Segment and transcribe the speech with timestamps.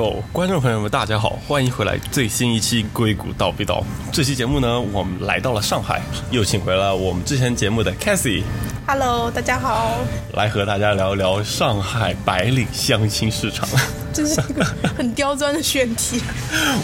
[0.00, 3.84] 有观众朋友们，大家好，欢迎回来最新一期《硅谷道必道》。
[4.10, 6.00] 这期节目呢，我们来到了上海，
[6.30, 8.42] 又请回了我们之前节目的 Cassie
[8.86, 9.98] Hello，大家好。
[10.32, 13.68] 来和大家聊一聊上海白领相亲市场。
[14.10, 14.64] 这是一个
[14.96, 16.18] 很刁钻的选题。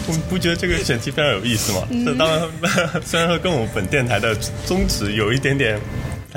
[0.07, 1.87] 我们不觉得这个选题非常有意思吗？
[2.05, 2.47] 这当然，
[3.03, 5.81] 虽然说跟我们本电台的宗旨有一点点。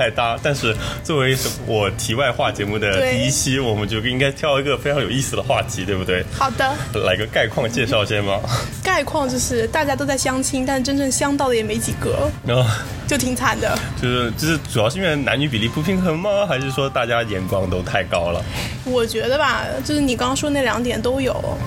[0.00, 1.36] 太搭，但是作为
[1.66, 6.24] 我题外话节目的第一期，我们就应该挑一个非常有意思的话题，对不对？
[6.32, 8.40] 好的，来个概况介绍先吗？
[8.82, 12.64] 概况就是大家都在相亲，但真正相到的也没几个，然后
[13.06, 13.78] 就挺惨的。
[14.00, 16.46] 就是就是，主要是因为男女比例不平衡吗？
[16.48, 18.42] 还是说大家眼光都太高了？
[18.86, 21.58] 我觉得吧，就是你刚刚说那两点都有。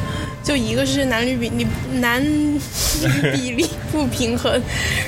[0.43, 2.59] 就一个是男女比例男女
[3.33, 4.61] 比例不平衡，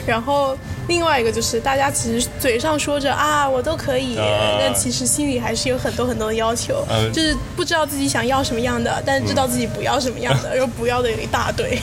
[0.07, 4.15] 然后另外一个就是大家其实嘴上说着啊我都可以，
[4.59, 11.77] 但其实心里还是有很多很多的要求，就是不知道自己想要什么样的，但是知道自己不要什么样的， 然后不要的有一大堆。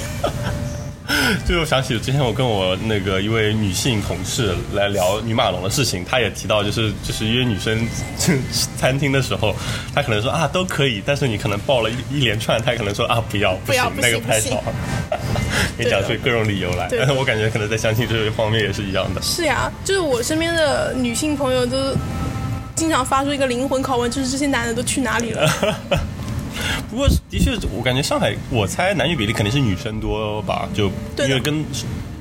[1.46, 7.86] 就我想起之前我跟我那个一位女性同事来聊女马龙的事情，她也提到就是就是约女生
[8.76, 9.54] 餐厅的时候，
[9.94, 14.62] 她可能说啊都可以，但是你可能报了一一连串，她可能说啊不要不要那个太少，
[15.76, 16.88] 给你讲出各种理由来。
[16.90, 19.20] 但 是我感觉可能在相亲这方面也是一样的。
[19.22, 21.76] 是呀，就是我身边的女性朋友都
[22.74, 25.48] 经常发出一个灵魂拷问，就是这些男的都去哪里了。
[26.90, 30.86] 不过，的确，我感觉上海，我猜男女比例肯定是女生多吧，就
[31.18, 31.64] 因为跟。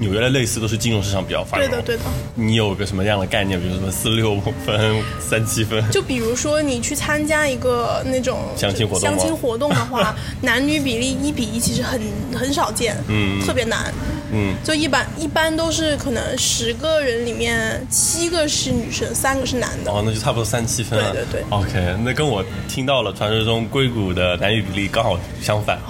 [0.01, 1.63] 纽约的类似都是金融市场比较发达。
[1.63, 2.01] 对的，对的。
[2.33, 3.61] 你有个什么样的概念？
[3.61, 5.79] 比如什么四六分、三七分？
[5.91, 12.01] 就比如说你去参加一个那种相亲活动，相亲活动的话， 男女比例一比一其实很
[12.33, 13.93] 很少见，嗯，特别难，
[14.33, 19.91] 嗯，就一般一般都是可能十个人里面七个是女生，三个是男的。
[19.91, 20.99] 哦，那就差不多三七分。
[20.99, 21.43] 对对对。
[21.51, 25.77] OK，那跟我听到了传说中硅谷的男女比例刚好相反。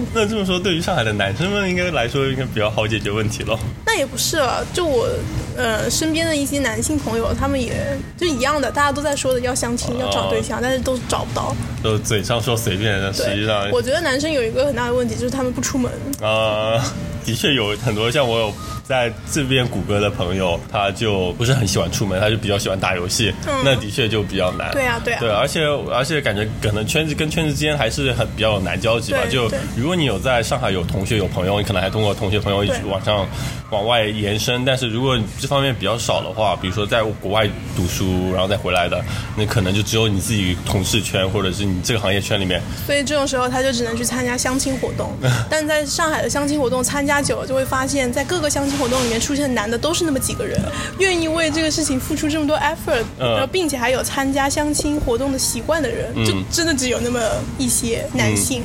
[0.14, 3.58] 那这么说，对于上海的男生们应该来说，应该比较好解决问题了。
[3.86, 5.08] 那也不是了，就我
[5.56, 11.54] 呃身边的一些男性朋友，他们也就一样的，大家都在说的要相亲、要找对象，但是都找不到。
[11.82, 15.90] 就嘴上说随便，但实际上，我觉得男生有一个很大的问题，就是他们不出门。
[16.20, 16.82] 啊，
[17.24, 18.54] 的确有很多像我有。
[18.88, 23.30] 在这边谷歌的朋友，他就不是很喜欢出门，他就比较喜欢打游戏。
[23.62, 24.70] 那的确就比较难。
[24.72, 25.20] 对啊，对啊。
[25.20, 25.62] 对，而且
[25.92, 29.18] 而且感觉可能圈子跟圈子之间还是很比较难交集吧。
[29.30, 33.26] 就如果你有在上海有同学有朋友，你可能还通过同学朋友一起往上
[33.68, 34.64] 往外延伸。
[34.64, 39.04] 但是如果这方面比较少的话，比如说在国外读书然后再回来的，
[39.36, 42.62] 那可能就只有你自己同事圈或者是你这个行业圈里面。
[42.86, 45.14] 所以这种时候他就只能去参加相亲活动。
[45.50, 48.77] 但在上海的相亲活动参加久了，就会发现，在各个相亲。
[48.78, 50.58] 活动里面出现的男的都是那么几个人，
[50.98, 57.20] 愿意为这个事情付出这么多 effort，然后并且还有参加相亲活动的习惯的人，就真的只有那么
[57.58, 58.62] 一些男性。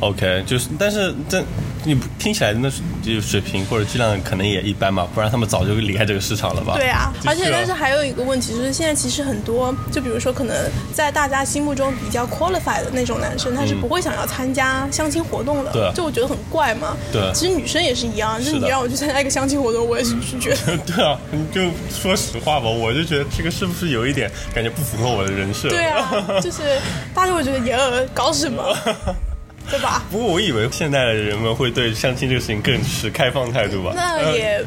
[0.00, 1.42] OK，就是，但是这。
[1.84, 2.70] 你听起来那
[3.02, 6.74] 就水平或者质量可能也一般嘛，不然他们早就离开这个市场了吧？
[6.76, 10.56] 对啊，而且但是还有一个问题就是，现在其实很多，就比如说可能
[10.92, 15.72] 在大家心目中比较 qualified 的那种男生，他是不会想要参加相亲活动的。
[15.72, 16.96] 对，就我觉得很怪嘛。
[17.12, 20.56] 对，其实女生也是一样，就是你让我去参加一个相亲活动，我也是拒绝。
[20.86, 25.68] 对啊，你就说实话吧，我就觉得这个是不是有一点感觉不符合我的人设？
[25.68, 26.08] 对啊，
[26.40, 26.78] 就是
[27.14, 27.76] 大家会觉得耶，
[28.14, 28.62] 搞什么？
[29.72, 30.04] 对吧？
[30.10, 33.92] 不过我以为现在的人们会对相亲这个事情更持开放态度吧？
[33.96, 34.62] 那也。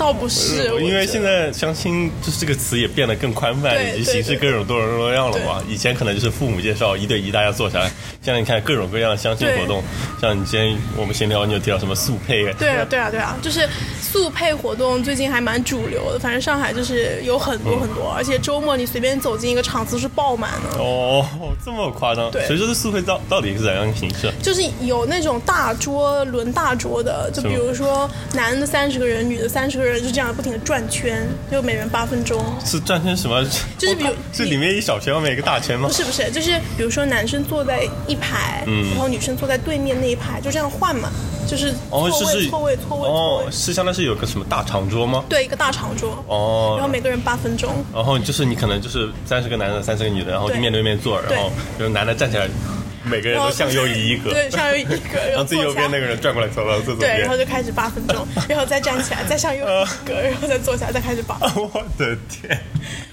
[0.00, 5.62] 倒不是，因为现在相亲就是这个词也变得更宽泛，以及形式各种多种多样了嘛。
[5.68, 7.90] 以前可能就是父母介绍一对一，大家坐下来。
[8.22, 9.82] 现在你看各种各样的相亲活动，
[10.18, 12.50] 像你今天我们闲聊，你有提到什么速配？
[12.54, 13.68] 对啊，对啊，对啊，就是
[14.00, 16.18] 速配活动最近还蛮主流的。
[16.18, 20.78] 反正上海就是有很多很多，而且周末你随便走进一个场子是爆满的。
[20.78, 21.26] 哦，
[21.62, 22.30] 这么夸张？
[22.30, 22.46] 对。
[22.46, 24.32] 所以说，这速配到到底是怎样的形式？
[24.42, 29.89] 就是有那种大桌轮大桌的，就比如说男的三十个人，女的三十个人。
[29.98, 32.44] 就这样不停的转圈，就每人八分钟。
[32.64, 33.42] 是转圈什么？
[33.78, 35.88] 就是比如这里面一小圈，外面一个大圈吗？
[35.88, 41.10] 不是不是，就是比如说男生坐在一排，然后女生坐在对面那一排，就这样换嘛，
[41.48, 43.08] 就是错位错位错位。
[43.08, 45.24] 哦，是相当是有个什么大长桌吗？
[45.28, 46.22] 对，一个大长桌。
[46.28, 46.74] 哦。
[46.76, 47.72] 然后每个人八分钟。
[47.94, 52.48] 然后就是你可能就是三十个男的，三十个女的，然后就面对面坐，然后就是男的站起来。
[53.02, 61.38] 每个人都向右移一格，对，向右移一格， 然后最右边那个人转过来走到坐左边，对，然后就开始八分钟，然后再站起来， 再向右移一格，然后再坐下，再开始八。
[61.56, 62.60] 我的天！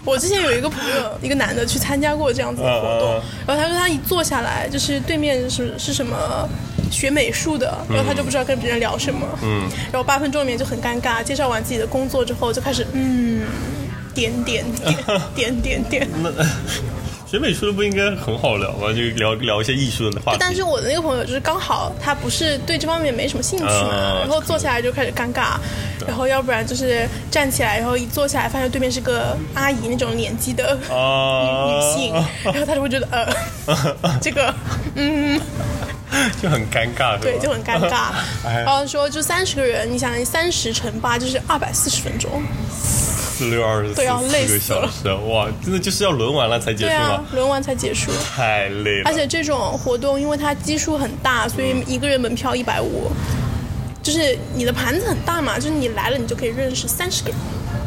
[0.03, 6.47] 我之前有一个朋友，一个男的去参加过这样子的活动，然后他说他一坐下来，就是对面是是什么
[6.91, 13.45] 学美术的，然后他就不知道跟别人聊什么，嗯，然后八分钟里面就很尴尬，介绍完自己的工作之后，就开始嗯，
[14.13, 14.97] 点点点
[15.35, 16.07] 点点点。
[17.29, 18.93] 学美术的不应该很好聊吗？
[18.93, 20.37] 就聊聊一些艺术的话题。
[20.39, 25.57] 但是我的那个朋友就是刚好他不是对这方面没什么兴趣嘛，然后坐下来就开始尴尬，
[26.07, 32.13] 然后要不然就是站起来，然后一坐下来发现对面是个阿姨那种年纪的女女性，
[32.45, 34.53] 然后他就会觉得呃， 这个
[34.95, 35.39] 嗯。
[36.41, 38.11] 就很尴尬，对，就很尴尬。
[38.43, 42.41] 然后说就三十个人，你想三十乘八就是二百四十分钟，
[43.37, 47.23] 四六二十四个小时，哇，真的就是要轮完了才结束吗？
[47.33, 49.03] 轮完才结束，太累了。
[49.05, 53.11] 而且这种活动，因为它基数很大，所以一个人门票一百五，
[54.01, 57.37] 就是你的盘子很大嘛，就是你来了，你就可以认识三十个人。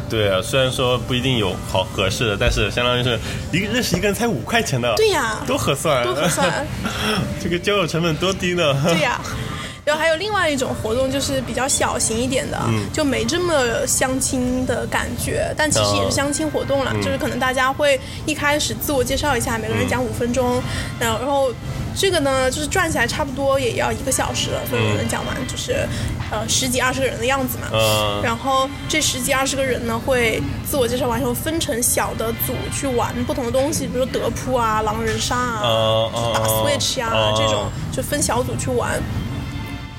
[0.09, 3.19] 对啊，虽然说不一定有好合适的，但是相当于是
[3.51, 6.65] 一个认识一个人才五块钱的，对呀，多合算，多合算，
[7.43, 8.73] 这个交友成本多低呢？
[8.87, 9.19] 对呀，
[9.91, 12.57] 然后还有另外一种活动，就是比较小型一点的，
[12.93, 20.63] 就没这么相亲的感觉，但其实也是相亲活动了，就是可能大家会一开始自我介绍一下，每个人讲五分钟，
[20.97, 21.51] 然后。
[21.93, 25.85] 这个呢，就是转起来差不多也要一个小时了，所以能讲完，就是
[26.31, 27.67] 呃十几二十个人的样子嘛。
[27.73, 28.21] 嗯。
[28.23, 38.91] 然后这十几二十个人呢，会自我介绍完以后分成小的组去玩不同的东西，比如说德扑啊、狼人杀啊、打 Switch 呀这种，就分小组去玩。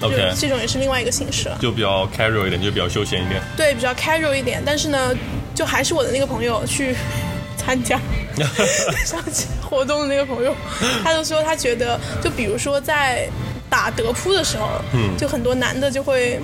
[0.02, 0.34] OK。
[0.38, 1.58] 这种也是另外一个形式了。
[1.60, 3.40] 就比较 casual 一点，就比较休闲一点。
[3.56, 5.14] 对，比较 casual 一点，但是呢，
[5.54, 6.94] 就还是我的那个朋友去。
[7.64, 7.96] 参加
[9.06, 10.52] 上期活动的那个朋友，
[11.04, 13.28] 他就说他觉得，就比如说在
[13.70, 16.40] 打德扑的时候，嗯，就很多男的就会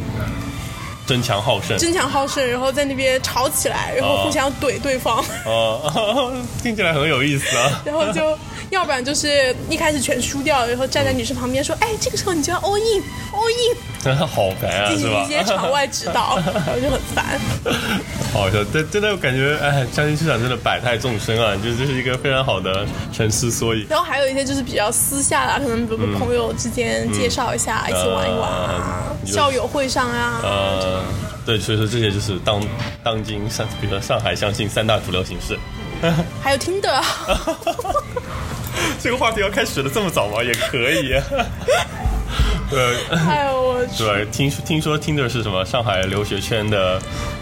[1.09, 6.33] 争强好胜，争强好胜，然后在那边吵起来，然后互相怼对方，哦，
[6.63, 8.23] 听起来很有意思啊， 然后就。
[8.71, 17.41] 要不然就是一开始全输掉，然后站在女生旁边说：“哎，这个时候你就要 all in，all in。”真的好烦啊，进行一些场外指导，然后就很烦。
[18.31, 23.87] 好笑，但真的感觉，哎，相亲市场真的百态众生啊，就这是一个非常好的沉思缩影。
[23.89, 30.43] 然后还有一些就是比较私下的，可能比如朋友之间介绍一下，一起玩一玩啊，校友会上啊。
[30.99, 31.05] 呃，
[31.47, 32.63] 对，所以说这些就是当
[33.03, 35.59] 当今上，比如说上海相信三大主流形式。
[36.43, 37.03] 还有听的。
[39.01, 40.43] 这个话题要开始的这么早吗？
[40.43, 41.15] 也可以。
[42.71, 44.05] 对，哎呦我去！
[44.05, 45.65] 对，听说听说听的是什么？
[45.65, 47.01] 上海留学圈的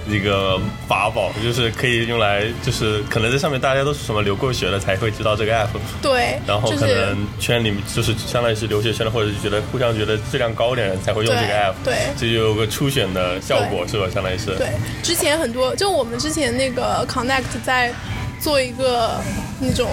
[0.08, 5.68] 一个法宝，就是可以用来，就是可能在上面大家都是什么留过学的才会知道这个 app。
[6.00, 6.38] 对。
[6.46, 11.74] 然后可能圈里面就是相当于是留学圈的，或者是觉得互相觉得质量高点的人才会用这个 app。
[11.84, 11.94] 对。
[12.16, 14.06] 这就有个初选的效果，是吧？
[14.12, 14.54] 相当于是。
[14.56, 14.68] 对。
[15.02, 17.92] 之前很多，就我们之前那个 connect 在
[18.40, 19.20] 做一个
[19.60, 19.88] 那种。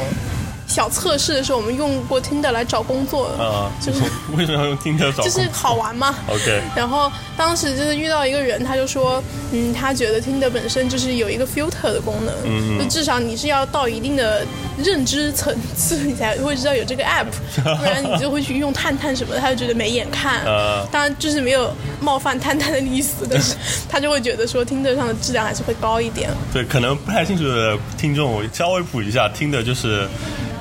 [0.74, 4.02] 小测试的时候，我们用过 Tinder 来找工作，啊，就是
[4.36, 5.22] 为什么要用 Tinder 找？
[5.24, 6.16] 就是好玩嘛。
[6.28, 6.64] OK。
[6.76, 14.44] 然后当时就是遇到一个人，他就说，嗯，他觉得 Tinder 本身就是有一个 filter 的功能，嗯就至少你是要到一定的
[14.76, 17.28] 认知层次，你才会知道有这个 app，
[17.78, 20.42] 不然你就会去用探探什么的，他就觉得没眼看。
[20.52, 20.88] 啊。
[20.92, 21.72] 当然就是没有
[22.02, 23.56] 冒犯探探的意思，但是
[23.88, 26.32] 他就会觉得说 Tinder 上的质量还是会高一点。
[26.52, 30.08] 对，可能不太清楚的听众，我稍微补一下，Tinder 就是。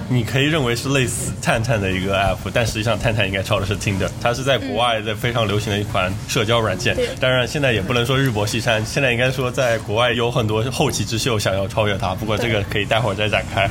[0.09, 6.97] 你可以认为是类似探探的一个 app，但实际上探探应该抄的是 Tinder，它是在国外的非常流行的一款社交软件。
[7.21, 12.15] 当然，现在也不能说日薄西山，现在应该说在国外有很多后起之秀想要超越它。
[12.15, 13.69] 不过这个可以待会儿再展开。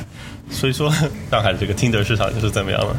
[0.50, 0.92] 所以说，
[1.30, 2.94] 上海这个 Tinder 市场就是怎么样了？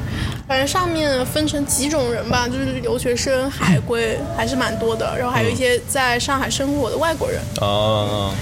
[0.48, 7.40] 反正上面分成几种人吧，就是留学生、海归还是蛮多的，然后还有一些在上海生活的外国人。
[7.62, 8.34] 哦。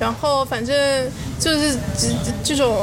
[0.00, 2.08] 然后反正就是这
[2.42, 2.74] 这种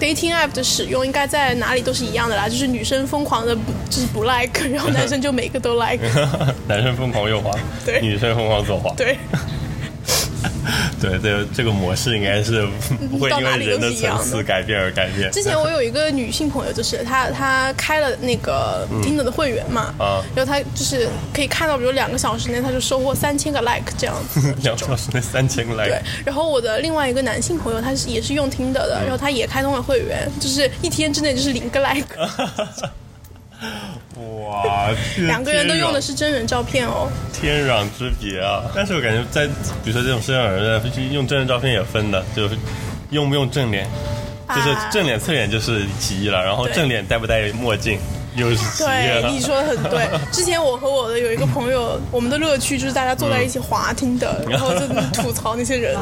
[0.00, 2.48] dating app 的使用，应该在哪里都是一样的啦。
[2.48, 3.54] 就是女生疯狂的
[3.88, 6.04] 就是不 like，然后男生就每个都 like。
[6.66, 9.16] 男生疯狂右滑，对，女生疯狂左滑，对。
[11.00, 12.66] 对，这这个模式应该是
[13.10, 15.30] 不会因为人的层次改变而改变。
[15.30, 24.40] 之前我有一个女性朋友， 就是她她开了那个 Tinder 的会员嘛，啊，然后她就是可以看到，比如两个小时内，她就收获三千个 like 这样子。
[24.62, 25.88] 两个小时内三千个 like。
[25.88, 32.06] 对，然后我的另外一个男性朋友，他是也是用 Tinder 的，然后他也开通了会员，就是一天之内就是零个 like。
[34.46, 38.62] 哇，两个人都用的是真人照片哦，天壤之别啊！
[38.74, 39.46] 但是我感觉在
[39.82, 42.56] 比如说这种社交软件，用真人照片也分的，就是
[43.10, 43.88] 用不用正脸，
[44.54, 47.98] 就是正脸侧脸就是其一了，然后正脸戴不戴墨镜
[48.36, 50.08] 又是对，你说的很对。
[50.30, 55.96] 之前我和我的有一个朋友，我们的乐趣就是大家坐在一起滑听的，然后就吐槽那些人，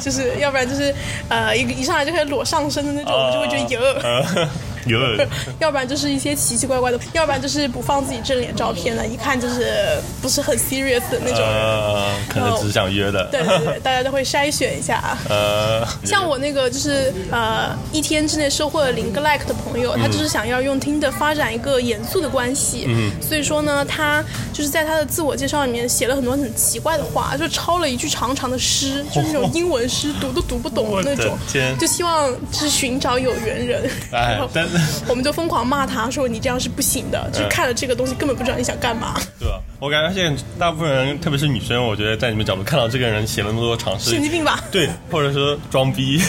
[0.00, 0.94] 就是要不然就是
[1.28, 4.48] 呃一一上来就开始裸上身的那种，我们就会觉得哟。
[5.60, 13.24] 要不然就是一些奇奇怪怪的，要不然就是不放自己正脸照片的，一看就是不是很 serious 的那种人，可能只是想约的。
[13.30, 15.16] 对对对，大家都会筛选一下。
[15.28, 22.84] 呃，像我那个就是呃一天之内收获了零个 like 的朋友，他就是想要用听的发展一个严肃的关系。
[22.88, 31.36] 嗯，所以说呢，他就是在他的自我介绍里面写了很多很奇怪的话，就抄了一句长长的诗，就是那种英文诗，读都读不懂的那种，
[31.78, 33.90] 就希望就是寻找有缘人。
[34.12, 34.77] 哎，但是
[35.08, 39.14] 我们就疯狂骂他说你这样是不行的，就是看了这个东西根本不知道你想干嘛。
[39.38, 39.60] 对吧？
[39.80, 44.62] 我感觉现在大部分人，特别是女生，我觉得在你们角度看到这个人写了那么多尝试，神经病吧？
[44.70, 46.20] 对，或者说装逼。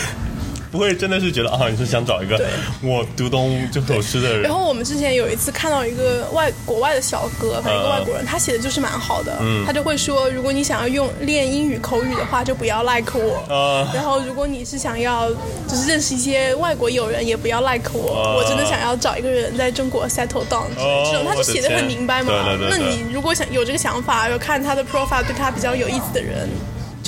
[0.71, 2.39] 不会真的是觉得啊，你是想找一个
[2.81, 4.43] 我读懂这首诗的人。
[4.43, 9.37] 然后我们之前有一次看到一个外国外的小哥，反正一个外国人，他写的就是蛮好的。
[9.41, 13.37] 嗯，他就会说，如果你想要用练英语口语的话，就不要 like 我。
[13.53, 13.91] 啊。
[13.93, 15.29] 然后如果你是想要
[15.67, 18.37] 就是认识一些外国友人，也不要 like 我。
[18.37, 22.31] 我真的想要找一个人在中国 settle down 这种，他就写的很明白嘛。
[22.45, 22.77] 对对对。
[22.77, 26.47] 那你如果想有这个想法，要看他的 profile 对他比较有意思的人。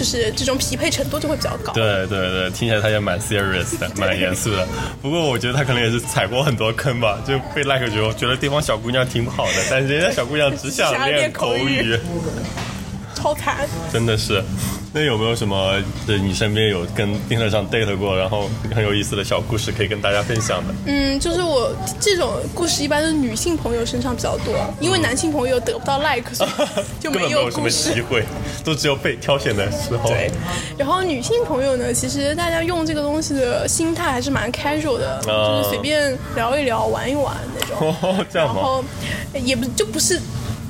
[0.02, 1.72] 就是这种匹配程度就会比较高。
[1.74, 4.68] 对对对，听起来他也蛮 serious 的， 蛮严肃的。
[5.00, 11.96] 不过我觉得他可能也是踩过很多坑吧，就被 like 觉得觉得对方小姑娘挺好的，但是人家小姑娘只想 练口语，
[13.22, 14.44] 超惨，真的是。
[14.94, 20.74] 那有没有什么的你身边有跟丁特上 date 过，然后很有意思的小故事可以跟大家分享的？
[20.86, 26.50] 嗯，就是我这种故事一般是女性朋友身上比较多，因为男性朋友得不到 like，所以
[27.00, 28.26] 就没有什么机会，
[28.66, 30.10] 都只有被挑选的时候。
[30.10, 30.30] 对，
[30.78, 37.96] 然后女性朋友呢，其实大家用这个东西的心态还是蛮 casual 的，就是随便聊一聊、玩一玩那种。
[38.02, 38.56] 哦， 这样吗？
[38.56, 38.84] 然后
[39.42, 40.20] 也不就不是。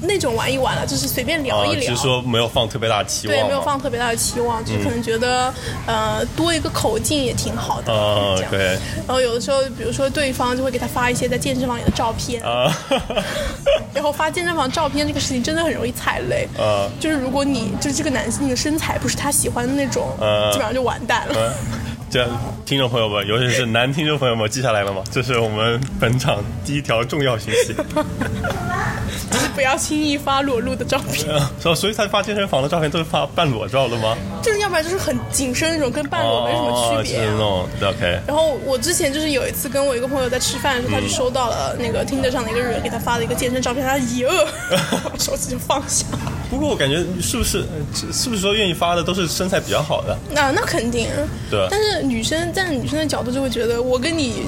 [0.02, 5.54] 那种玩一玩了，就是随便聊一聊，就是说没有放特别大的期望，对，没有放特别大的期望，就可能觉得
[5.86, 7.94] 呃多一个口径也挺好的，
[8.38, 8.52] 这样。
[9.08, 12.42] 然后有的时候，比如说对方就会给他发一些在健身房里的照片，
[13.94, 16.48] 然后发健身房照片这个事情真的很容易踩雷，
[17.00, 20.10] 就是如果你就是这个男性的身材不是他喜欢的那种，
[20.52, 21.54] 基本上就完蛋了。
[22.12, 22.30] 这样，
[22.66, 25.02] 听众朋友们，尤其是男听众朋友们，记下来了吗？
[25.10, 27.74] 这是我们本场第一条重要信息。
[29.32, 31.26] 就是不要轻易发裸露的照片。
[31.58, 34.18] 所所以他发健身房的照片都是发半裸照的吗？
[34.44, 37.22] 就是要不然就是很紧身那种，跟半裸没什么区别。
[37.22, 38.20] 是那种 OK。
[38.28, 44.46] 然后我之前就是有一次跟我一个朋友在吃饭的时候，他就收到了那个听着上的一个人给他发的一个健身照片，他一饿，
[45.18, 46.06] 手机就放下。
[46.50, 47.64] 不过我感觉是不是
[48.12, 50.18] 是不是说愿意发的都是身材比较好的？
[50.32, 51.08] 那那肯定。
[51.50, 51.66] 对。
[51.70, 54.44] 但是女生站在女生的角度就会觉得，我跟你。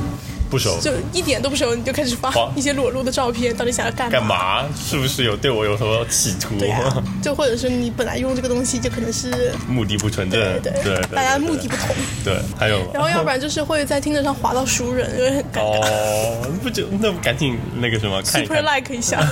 [0.50, 4.12] 不熟，就一点都不熟，你就开始发一些裸露的照片，到底想要干嘛？
[4.12, 4.69] 干嘛？
[4.77, 6.53] 是不是有对我有什么企图？
[6.60, 11.95] 对啊，就或者是你本来用这个东西就可能是目的不纯正，对对，大家目的不同。
[12.24, 15.88] 对，还有，然后要不然就是会在听得上滑到熟人，因为很尴尬。
[15.88, 19.27] 哦，不就那赶紧那个什么，super like 一下。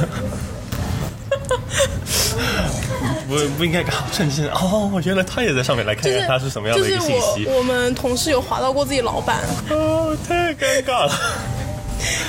[3.31, 7.45] 不不应该搞震惊哦，原来他也在上面来看看他是什么样的一个信息。
[7.47, 11.17] 我们同事有划到过自己老板，哦，太尴尬了。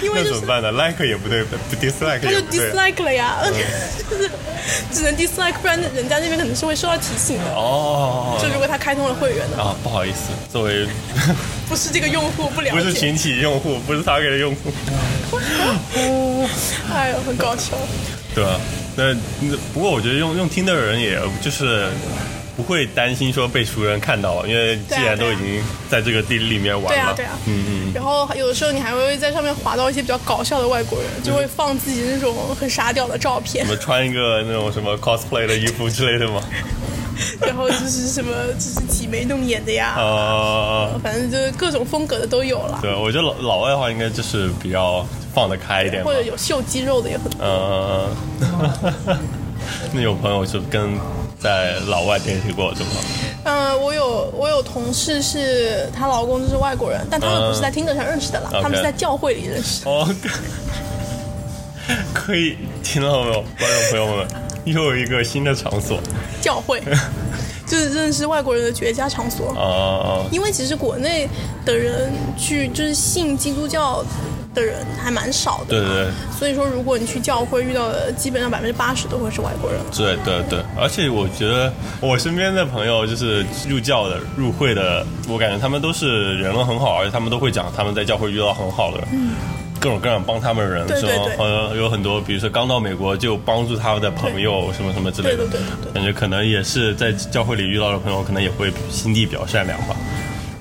[0.02, 3.38] 因为那怎么办呢？like 也不对，不 dislike 他就 dislike 了呀，
[4.10, 4.30] 就是
[4.92, 7.54] 只能 dislike，不然人家那边可能是会收到提醒的。
[7.54, 10.86] 哦，就如果他开通了会员的啊，不好意思，作为
[11.68, 14.70] 不是这个用户不了解，不是群体用户，不是他给的用户。
[16.92, 17.72] 哎呦，很搞笑。
[18.34, 18.60] 对啊。
[18.96, 19.14] 那
[19.72, 21.88] 不过我觉得用用听的人，也就是
[22.56, 27.92] 不会担心说被熟人看到，因为既然都已经在这个地里面玩了，对啊对啊，嗯嗯。
[27.94, 36.42] 然后有的时候你还会在上面划到一些比较搞笑的外国人，就会放自己那种很傻屌的照片，什么穿一个那种什么 cosplay 的衣服之类的吗？
[37.40, 42.78] 然后就是什么就是挤眉弄眼的呀，啊，反正就是各种风格的都有了。
[42.82, 45.06] 对，我觉得老老外的话应该就是比较。
[45.34, 47.38] 放得开一点，或者有秀肌肉的也很多。
[47.40, 48.08] 嗯，
[49.92, 50.98] 那有朋友是跟
[51.38, 52.90] 在老外联系过，是吗？
[53.44, 59.88] 嗯，我有我有同事是她老公就是外国人，但他们不是在听课上认识的啦，他们是在教会里认识。
[59.88, 60.08] 哦，
[62.14, 64.28] 可以听到没有，观众朋友们，
[64.64, 65.98] 又有一个新的场所，
[66.40, 66.80] 教会，
[67.66, 70.24] 就是认识外国人的绝佳场所哦。
[70.30, 71.28] 因为其实国内
[71.64, 74.04] 的人去就是信基督教。
[74.54, 79.80] 的人还蛮少的，对对对，所以说如果你去教会遇到的，基本上百分之八十都会是外国人。
[79.90, 89.32] 对对对，而且我觉得我身边的朋友就是入教的、入会的，我感觉他们都是人很好，而且他们都会讲他们在教会遇到很好的，嗯
[89.80, 91.12] 各种各样帮他们的人，是吗？
[91.38, 99.96] 呃，有很多，比如说刚到美国就帮助他们的朋友，什么什么之类的，对对对，感觉可能也是在教会里遇到的朋友，可能也会心地比较善良吧。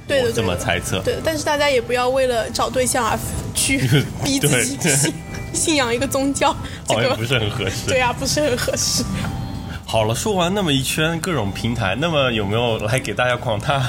[0.08, 1.00] 对的，这么猜测。
[1.02, 3.16] 对，但是大家也不要为了找对象而
[3.54, 3.78] 去
[4.24, 5.14] 逼自己信
[5.54, 6.56] 信仰一个宗教，
[6.88, 7.88] 这个不是很合适。
[7.88, 9.04] 对啊，不是很合适。
[9.86, 13.84] 好了，说完那么一圈各种平台，那么有没有来给大家广大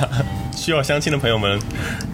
[0.55, 1.59] 需要相亲的朋友们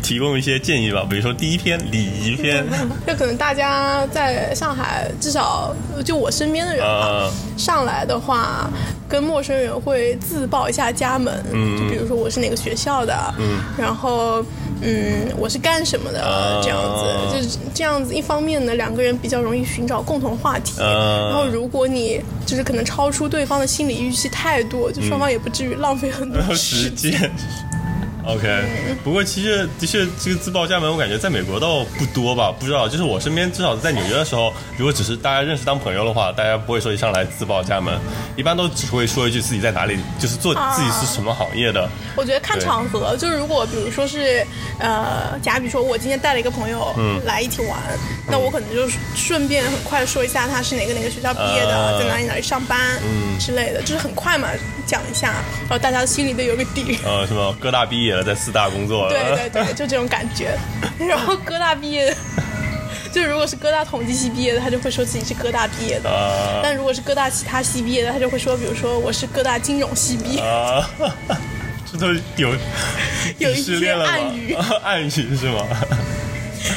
[0.03, 1.07] 提供一些建议吧？
[1.09, 2.65] 比如说第一篇礼仪篇，
[3.07, 8.71] 就可能大家在上海，至少就我身边的人啊，上来的话。
[9.09, 11.35] 跟陌生人会自报一下家门，
[11.79, 13.35] 就比如说我是哪个学校的，
[13.79, 14.45] 然后
[14.83, 16.79] 嗯我是干什么的这样
[17.33, 18.15] 子，就是这样子。
[18.15, 27.31] 一方面呢，两个人比较容易寻找共同话题，然后如果你就是可能超出对方的心理预期太多，就双方也不至于浪费很多时间。
[28.25, 28.65] OK，
[29.03, 32.87] 不过其实的确这个自报家门，我感觉在美国倒不多吧，不知道。
[32.87, 37.99] 就是我身边至少在纽约的时候，如果只是大家认识当朋友的话，大家不会说一上来自报家门，
[38.37, 41.89] 一般都只会说一句自己在哪里，就是做自己是什么行业的。
[42.17, 44.47] 我觉得看场合，就是如果比如说是
[44.79, 46.95] 呃，假比说我今天带了一个朋友
[47.25, 47.79] 来一起玩，
[48.27, 52.79] 那我可能就顺便很快说一下他是哪个哪个学校毕业的，在哪里哪里上班
[53.41, 54.49] 之类的，就是很快嘛
[54.89, 56.99] 讲一下，然后大家心里都有个底。
[57.05, 58.25] 呃，什么哥大毕业了。
[58.25, 60.59] 在四大工作，对对对，就这种感觉。
[60.99, 62.13] 然后哥大毕业，
[63.13, 66.11] 就如果是哥大统计系毕业的，他就会说自己是哥大毕业的；
[66.63, 70.43] 但如果是哥大其他系毕业的，他就会说，比如说我是哥大金融系毕业。
[71.91, 72.55] 这都有
[73.39, 74.55] 有一些暗语，
[74.85, 75.65] 暗语是吗？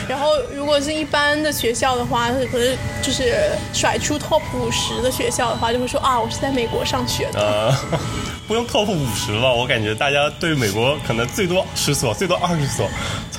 [0.08, 7.74] 然后，如果是一般的学校的话，可能就是甩出 top 五十的学校的话，就会说啊，我是在美国上学的。
[8.48, 9.54] 不用 top 五十吧？
[9.54, 12.90] 我感觉大家对美国可能最多十所，最多二十所，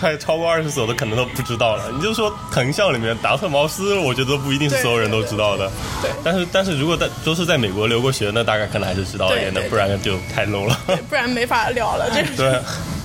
[0.01, 1.91] 再超过二十所的可能都不知道了。
[1.93, 5.71] 你就说藤校里面达特茅斯，我觉得不一定是所有人都知道的。
[6.01, 6.11] 对。
[6.25, 10.79] 但是但是如果在都是在美国留过学，那大概可能还是知道一点的，不然就太 low 了。
[11.11, 12.09] 不然没法聊了。
[12.11, 12.59] 这对。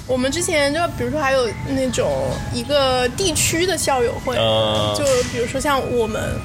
[0.07, 4.35] 我们之前就比如说还有那种一个地区的校友会，
[4.97, 6.39] 就比如说像我们。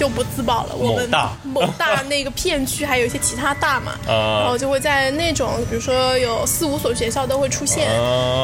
[0.00, 0.74] 就不自保了。
[0.74, 1.06] 我们
[1.44, 7.86] 某大 那个片区还有一些其他大嘛，然后就会在那种比如说有四五所学校都会出现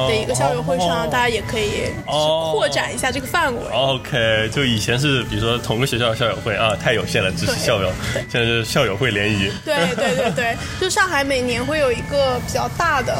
[0.06, 3.60] 的一个校友会上，大家也可以扩展一下这个范围。
[3.72, 7.90] OK，就以前是比如说同个学校的校友会啊，太有限了，只是校友。
[8.30, 9.50] 现在是校友会联谊。
[9.64, 13.16] 对对对对， 就上海每年会有一个比较大的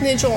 [0.00, 0.36] 那种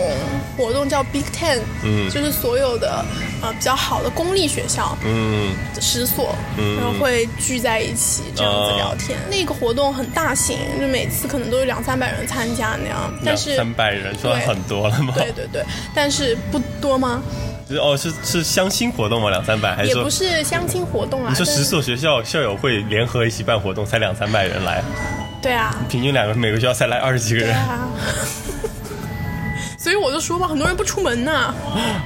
[0.55, 3.03] 活动叫 Big Ten，嗯，就是所有的
[3.41, 7.27] 呃比较好的公立学校，嗯，十所，嗯然后会。
[7.39, 13.11] 聚在一起这样子聊天，那个活动很大型，就每次可能都有两三百人参加那样。
[13.25, 15.13] 但是三百人算很多了吗？
[15.15, 15.63] 对对对，
[15.95, 17.21] 但是不多吗？
[17.81, 19.29] 哦，是是相亲活动吗？
[19.29, 19.89] 两三百还是？
[19.89, 21.29] 也不是相亲活动啊。
[21.29, 24.83] 你说十所学校校友会联合一起办活动，才两三百人来？
[25.41, 25.73] 对啊。
[25.89, 27.55] 平均两个每个学校才来二十几个人。
[29.89, 31.51] 所以我就说嘛，很多人不出门呐。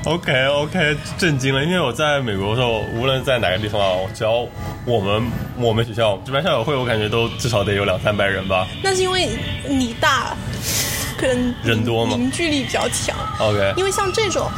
[0.05, 4.47] OK OK，震惊了，因为我在美国的时候，无论在哪个地方啊，只要
[4.85, 5.21] 我们
[5.57, 8.65] 我们学校这边校友会，我感觉都至少得有两三百人吧。
[8.81, 10.33] 那是因为你大，
[11.17, 13.13] 可能人多嘛，凝聚力比较强。
[13.39, 14.49] OK，因为像这种。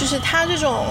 [0.00, 0.86] 就是他这种，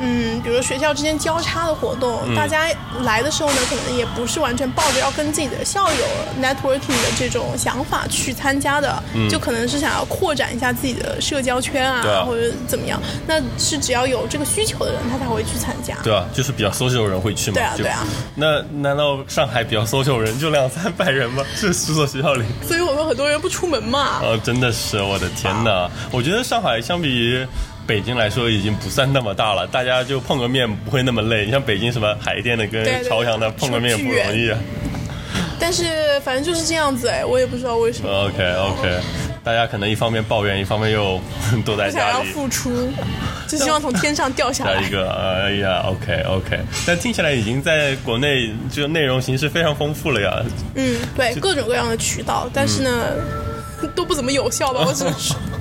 [0.00, 2.68] 嗯，比如学校之间交叉的活动，大家
[3.02, 6.04] 来的时候呢，可能也不是完全抱着要跟自己的校友
[6.40, 13.02] networking 的这种想法去参加的，就可能是想要扩展一下自己的社交圈啊，或者怎么样。
[13.26, 15.96] 那是只要有这个需求的人，他才会去参加。
[16.04, 17.54] 对啊，就是比较 social 的人会去嘛。
[17.54, 18.06] 对啊，对啊。
[18.36, 21.42] 那难道上海比较 social 人就两三百人吗？
[21.60, 22.44] 这十所学校里。
[22.64, 24.20] 所以我们很多人不出门嘛。
[24.22, 25.90] 呃，真的是，我的天哪！
[26.12, 27.44] 我觉得上海相比。
[27.86, 31.44] 北京来说已经不算那么大了，大家就碰个面不会那么累。
[31.44, 34.58] 你像北京什么海淀的跟朝阳的碰个面不容易啊。
[35.58, 38.10] 但是反正就是这样子哎，我也不知道为什么。
[38.10, 39.00] OK OK，
[39.44, 41.20] 大家可能一方面抱怨，一方面又
[41.64, 42.12] 躲在家里。
[42.12, 42.92] 想要付出，
[43.46, 44.82] 就希望从天上掉下来。
[44.82, 50.42] 一个，哎呀，OK OK，但听起来已经在国内就内容形式非常丰富了呀。
[50.74, 52.90] 嗯，对，各种各样的渠道，但是呢，
[53.94, 55.36] 都不怎么有效吧，我只能说。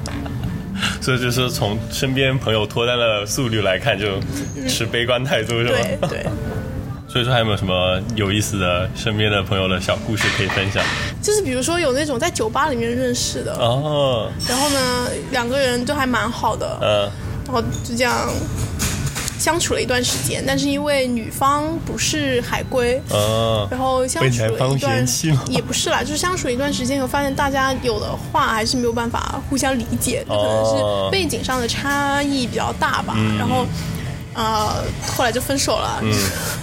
[1.01, 4.19] 所以就是从身边朋友脱单的速率来看，就
[4.69, 5.77] 持悲观态度，是吧？
[6.01, 6.25] 对对。
[7.09, 10.81] 所以说，还有没有什么有意思的身边的朋友的小故事可以分享？
[11.21, 17.11] 就是比如说有那种在酒吧里面认识的哦，然后呢，两个人都还蛮好的，嗯，
[17.45, 18.29] 然后就这样。
[19.41, 23.01] 相处了一段时间，但是因为女方不是海归，
[23.71, 25.03] 然后相处了一段
[25.49, 33.15] 也不是啦，就是相处了一段时间以后，发现大家有的话还是没有办法互相理解，可能是背景上的差异比较大吧。
[33.39, 33.65] 然后，
[34.35, 34.83] 呃，
[35.17, 35.99] 后来就分手了，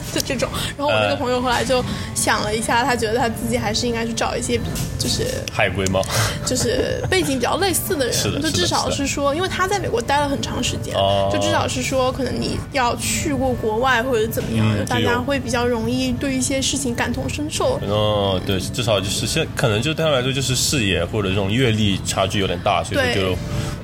[0.15, 0.49] 就这种。
[0.77, 4.59] 然后我那个朋友后来就想了一下，他觉得他自己还是应该去找一些
[4.99, 6.01] 就是海归吗？
[6.47, 17.79] 就是背景比较类似的人，是的就至少是说，因为他在美国待了很长时间，哦就至少是说，可能你要去过国外或者怎么样，嗯就大家会比较容易对一些事情感同身受。
[17.89, 23.37] 哦，对，至少就是现可能就对他们来说就是视野或者这种阅历差距有点大，所以就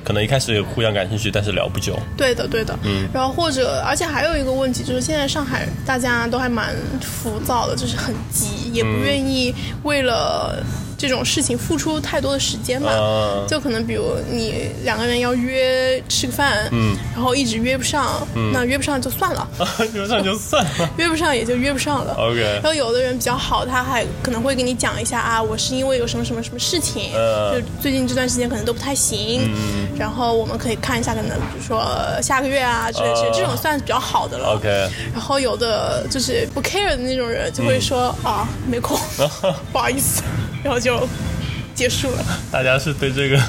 [0.03, 1.97] 可能一开始互相感兴趣，但是聊不久。
[2.17, 2.77] 对的，对的。
[2.83, 3.07] 嗯。
[3.13, 10.63] 然后或者，而且还有一个问题就是，现在上海大家都还蛮浮躁的，就是很急，也不愿意为了
[11.07, 12.91] 这种事情付出太多的时间吧。
[12.91, 13.45] 啊。
[13.47, 19.47] 就可能比如你两个人要约吃个饭，嗯，然后一直约不上，那约不上就算了，
[19.93, 20.89] 约不上就算了。
[20.97, 22.15] 约不上也就约不上了。
[22.17, 29.49] OK 然后有的人比较好，他还可能会给你讲一下啊，我是因为有什么什么什么事情，呃就最近这段时间可能都不太行，
[29.97, 31.83] 然后我们可以看一下，可能比如说
[32.21, 34.55] 下个月啊之类之类，呃这种算是比较好的了。
[34.55, 34.67] OK，
[35.13, 38.97] 然后有的就是不 care 的那种人，就会说、啊没空，
[39.71, 40.21] 不好意思，
[40.65, 41.07] 然后就
[41.75, 42.25] 结束了。
[42.51, 43.39] 大家是对这个，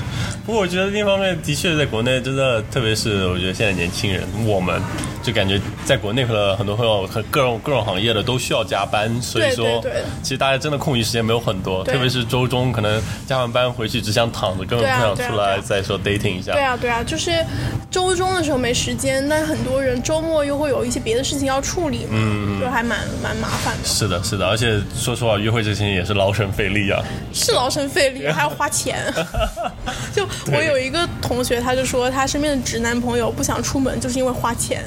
[0.45, 4.79] 不过我觉得另一方面的确在国内真的，特别是我觉得现在年轻人，我们
[5.27, 9.85] 就感觉在国内和很多朋友和各种各种行业的都需要加班，所以说
[10.23, 16.53] 其实大家真的空余时间没有很多，特别是周中可能加完班回去只想躺着，根本不想出来再说 dating 一下。
[16.53, 17.45] 对啊，对啊，就是
[17.91, 27.03] 周中的时候没时间，但很多人周末又会有一些别的事情要处理嘛，嗯就还蛮蛮麻烦的，是的，是的，而且说实话，约会这些也是劳神费力啊。
[27.33, 29.13] 是劳神费力，还要花钱。
[30.17, 34.83] 就我有一个同学，他就说他身边的直男朋友不想出门，就是因为花钱，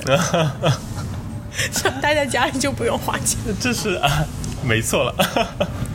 [1.71, 3.37] 想待在家里就不用花钱。
[3.61, 4.25] 这是啊，
[4.63, 5.13] 没错了。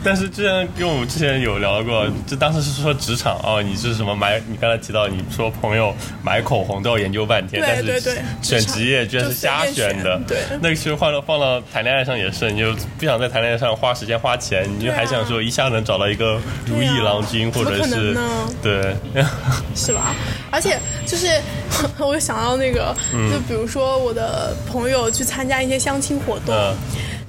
[0.05, 4.39] 但是之前跟我们之前有聊过，就当时是说职场哦，你是什么买？
[4.47, 5.91] 你刚才提到你说朋友
[6.23, 10.21] 买口红都要研究半天，对但是选职业居然是瞎选的。
[10.27, 18.15] 对那个其实换了放到谈恋爱上也是，你就不想在谈恋爱上花时间花钱，你就还想说一下能找到一个如意郎君，或者是
[18.61, 18.95] 对。
[19.73, 20.13] 是吧？
[20.51, 21.27] 而且就是
[21.97, 26.53] 我想到那个，嗯就比如说我的朋友去参加一些相亲活动。
[26.53, 26.75] 嗯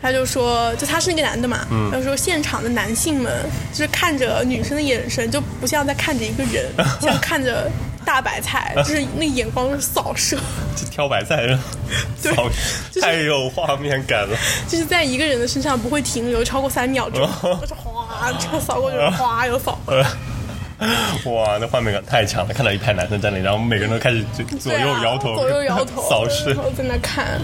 [0.00, 7.70] 他就说，就他是那个男的嘛，他说现场的男性们就是看着女生的眼神就不像在看着一个人， 像看着
[8.04, 10.36] 大白菜， 就是那眼光是扫射，
[10.76, 11.46] 就挑白菜，
[12.22, 12.48] 对操
[12.90, 14.36] 就是太有画面感了。
[14.68, 17.20] 就是在一个人的身上不会停留超过三秒钟，
[17.60, 19.78] 就是哗，这个扫过去，哗又扫。
[19.86, 20.04] 呃，
[21.24, 22.52] 哇，那画面感太强了！
[22.52, 26.56] 看到一排男生在那里，然后每个人都开始就左右摇头，左右摇头， 扫视然。
[26.62, 27.40] 后在那看。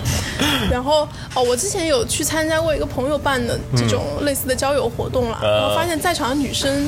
[0.71, 6.87] 然后哦，我之前有去参加过一个朋友办的这种类似的交友活动啦，嗯然后发现在场的女生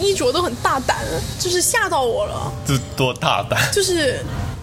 [0.00, 0.96] 衣着都很大胆，
[1.38, 4.18] 就是吓到我了，这多大胆就是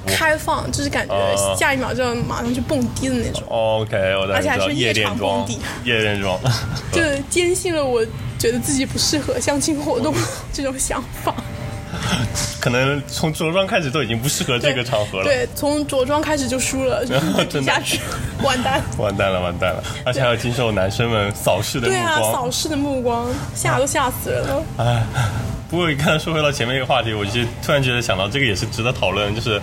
[0.05, 6.39] 开放，就是感觉啊下一秒就要马上去蹦迪的那种，！OK，我而且还是夜场蹦迪，夜店装。
[6.91, 8.05] 就是坚信了我
[8.37, 10.13] 觉得自己不适合相亲活动
[10.51, 11.35] 这种想法。
[12.59, 15.25] 可能从着装开始都已经不适合这个场合了。
[15.25, 17.99] 对，从着装开始就输了， 就是真下去
[18.41, 18.81] 完蛋。
[18.97, 19.83] 完蛋了，完蛋了！
[20.05, 24.63] 而且还要经受男生们扫视的目对啊，扫视的目光，吓都吓死人了。
[24.77, 25.03] 哎，
[25.71, 29.59] 不过你刚才说回到前面一个话题，我就突然觉得想到这个也是值得讨论，就是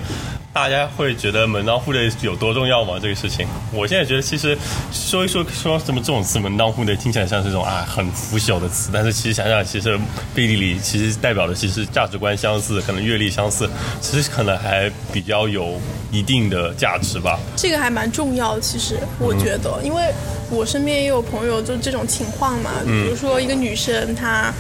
[0.54, 2.94] 大家会觉得门当户对有多重要吗？
[2.98, 4.56] 这个事情，我现在觉得其实
[4.90, 9.98] 说一说说什么这种词门当户对，听起来像是这种啊很腐朽的词，但是其实想想，其实
[10.34, 13.68] 背地里其实代表的其实价值观相似，可能阅历相似，
[14.00, 15.78] 其实可能还比较有
[16.10, 17.38] 一定的价值吧。
[17.54, 20.10] 这个还蛮重要的，其实我觉得，因为
[20.50, 24.50] 我身边也有朋友就这种情况嘛，比如说一个女生她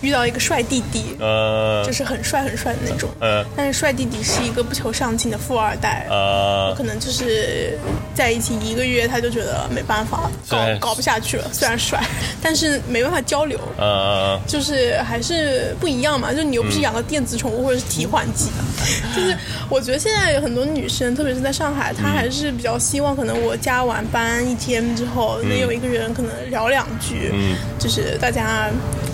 [0.00, 1.84] 遇到一个帅弟弟，呃。
[1.84, 3.44] 就是很帅很帅的那种，呃。
[3.56, 6.74] 但是帅弟弟是一个不求上进的富二代，呃。
[6.76, 7.78] 可能就是
[8.14, 11.44] 在一起一个月他就觉得没办法，搞搞不下去了。
[11.52, 12.02] 虽然帅，
[12.42, 13.58] 但是没办法交流。
[13.78, 18.50] 呃，就是还是不一样嘛，就你又不是养个电子宠物或者是提款机，
[19.14, 19.36] 就是
[19.68, 27.56] 我觉得现在有很多女生，特别是在上海，她还是比较希望可能我加完班一天之后，能有一个人可能聊两句，嗯。
[27.78, 28.68] 就是大家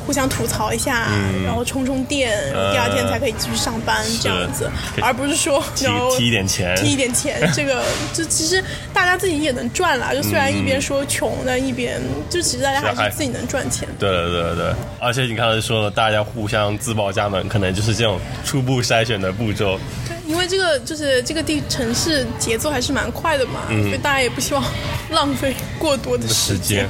[0.06, 1.08] 互相吐槽一下，
[1.44, 4.70] 然后充充电，然后第二天才可以继续上班这样子，
[5.02, 7.82] 而不是说提然后提一点钱，提一点钱， 这个
[8.14, 8.62] 就其实
[8.94, 10.14] 大家自己也能赚啦。
[10.14, 13.88] 就虽然一边说穷，但一边就其实大家还还是自己能赚钱。
[13.98, 19.78] 对对对对，而且你刚才说了，大家互相自报家门，可能就是这种初步筛选的步骤。
[20.06, 24.62] 对，因为这个就是这个地城市节奏还是蛮快的嘛，所以大家也不希望
[25.10, 26.86] 浪费过多的时时间，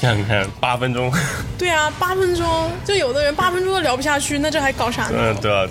[0.00, 1.12] 想想看，八分钟，
[1.58, 5.18] 对啊，八分钟，就有的人八分钟都聊不下去，那这还搞啥呢？
[5.18, 5.66] 嗯，对啊，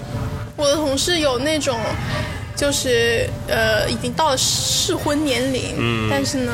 [0.56, 1.78] 我的同事有那种。
[2.56, 6.10] 就是呃已经到了适婚年龄，嗯。
[6.12, 6.52] 但是呢，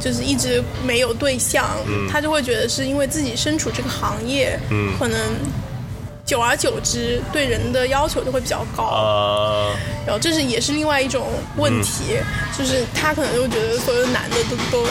[0.00, 1.64] 就是一直没有对象，
[2.10, 4.92] 他就会觉得是因为自己身处这个行业，嗯。
[4.98, 5.16] 可能
[6.26, 9.70] 久而久之对人的要求就会比较高，啊，
[10.04, 12.24] 然后这是也是另外一种问题，嗯。
[12.58, 14.88] 就是他可能就觉得所有男的都都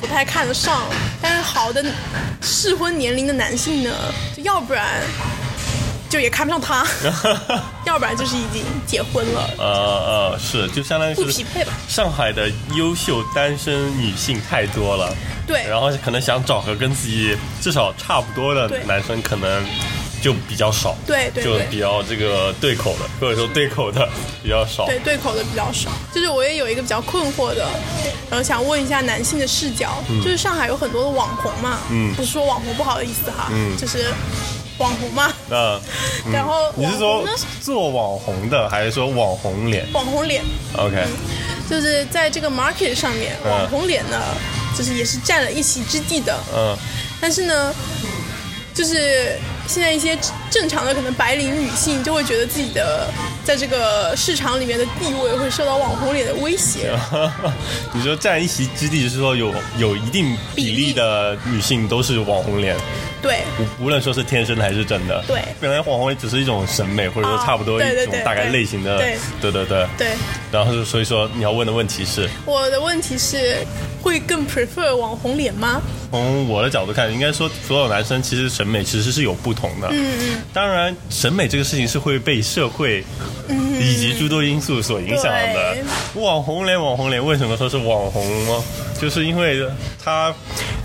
[0.00, 0.82] 不太看得上，
[1.20, 1.84] 但是好的
[2.40, 3.90] 适婚年龄的男性呢，
[4.36, 5.02] 就要不然
[6.08, 6.86] 就也看不上他，
[7.84, 11.72] 要不然就是已经结婚了，呃呃，是，就相当于不是匹配吧？
[11.88, 15.14] 上海的优秀单身女性太多了，
[15.46, 19.64] 对，然后可能想找个跟自己至少差不多的男生，可能
[20.22, 24.08] 就比较少，就对对就比较这个对口的，或者说对口的
[24.42, 24.86] 比较少。
[24.86, 25.90] 对对口的比较少。
[26.14, 27.68] 就是我也有一个比较困惑的，
[28.30, 34.06] 然后想问一下男性的视角，就是上海有很多的网红嘛，嗯不是说网红不好意思哈，嗯就是
[34.78, 35.80] 网红嘛，嗯
[36.32, 37.24] 然后你是说
[37.60, 40.42] 做网红的，还是说网红脸网红脸。
[40.76, 41.04] ？OK，
[41.68, 44.20] 就是在这个 market 上面，嗯网红脸呢，
[44.76, 46.38] 就是也是占了一席之地的。
[46.54, 46.76] 嗯
[47.20, 47.74] 但是呢，
[48.72, 49.36] 就是
[49.68, 50.18] 现在一些
[50.50, 53.06] 正常的可能白领女性就会觉得自己的
[53.44, 56.90] 在这个市场里面的地位会受到网红脸的威胁。
[57.92, 62.74] 你说占一席之地，就是说有有一定比例的女性都是网红脸，
[63.20, 63.42] 对
[63.78, 65.22] 无无论说是天生的还是真的。
[65.26, 68.96] 对本来网红脸只是一种审美，或者说啊差不多一种大概类型的。
[68.96, 69.86] 对对对对。
[69.98, 70.08] 对，
[70.50, 73.58] 然后就所以说你要问的问题是，我的问题是，
[74.02, 75.82] 会更 prefer 网红脸吗？
[76.10, 79.88] 从我的角度看，应该说所有男生其实审美其实是有不同的。
[79.90, 83.04] 嗯嗯，当然，审美这个事情是会被社会
[83.80, 85.76] 以及诸多因素所影响的。
[86.14, 88.62] 网红脸，网红脸，为什么说是网红呢？
[89.00, 89.60] 就是因为
[90.02, 90.32] 它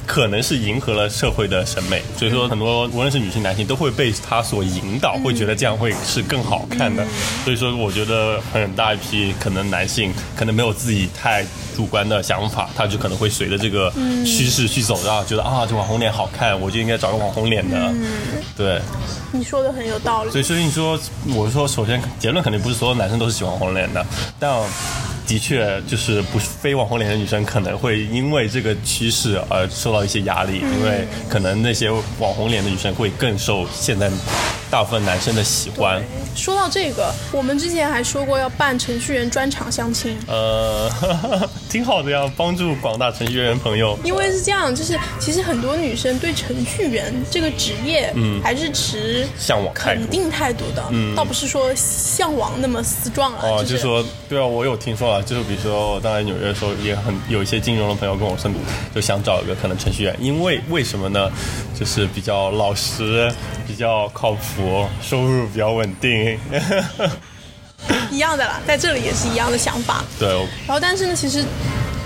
[0.06, 7.06] 可能是迎合了社会的审美，所以说很多无论是女性、男性都会被他所引导，会觉得这样会是更好看的。
[7.44, 13.92] 所以说，我觉得很大一批可能男性可能没有自己太主观的想法，他就可能会随着这个
[14.26, 17.94] 趋势去走，然后觉得啊，这网红脸好看，我就应该找个网红脸的。
[18.56, 18.82] 对，
[19.32, 20.32] 你说的很有道理。
[20.32, 21.00] 所以所以你说，
[21.34, 24.06] 我说，首先结论肯定不是所有男生都是喜欢网红脸的，
[24.40, 24.52] 但
[25.34, 34.12] 的确就是不是非网红脸的女生可能会因为这个趋势而受到一些压力，因为可能那些网红脸的女生会更受现在
[34.70, 36.04] 大部分男生的喜欢。
[36.36, 40.16] 说到这个，我们之前还说过要办程序员专场相亲。
[40.28, 40.88] 呃，
[41.68, 43.98] 挺好的呀，帮助广大程序员朋友。
[44.04, 58.52] 因为是这样，就是其实很多女生对程序员这个职业，嗯，还是持向往肯定态度的，嗯，倒不是说向往那么死壮了，哦，就就是说，对啊，我有听说啊，就是比如说，我当然纽约的时候也很有一些金融的朋友跟我说，
[58.94, 61.32] 就想找一个可能程序员，因为为什么呢？
[61.78, 63.32] 就是比较老实，
[63.68, 66.38] 比较靠谱，收入比较稳定。
[68.10, 70.04] 一样的啦，在这里也是一样的想法。
[70.20, 70.30] 对，
[70.68, 71.44] 然后，但是呢，其实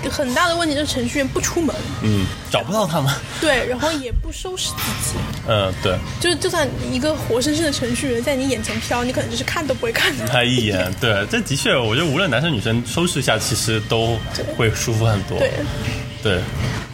[0.09, 3.13] 很大的问题就是程序员不出门，嗯，找不到他们。
[3.39, 5.17] 对，然后也不收拾自己，
[5.47, 10.13] 嗯，对，就就算一个活生生的程序员在你眼前飘，你可能就是看都不会看。
[10.27, 14.17] 他一眼，对，这的确，我觉得无论男生女生收拾一下，其实都
[14.55, 15.37] 会舒服很多。
[15.37, 15.65] 对，对，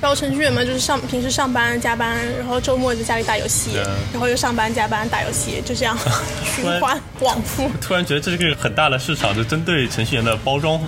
[0.02, 3.72] 然后程序员嘛，就是上平时上班加班，然后周末在家里打游戏，
[4.12, 5.98] 然后又上班加班打游戏，就这样。
[6.54, 7.70] 循环往复。
[7.82, 10.80] 突然觉得这是个很大的市场，就针对程序员的包装，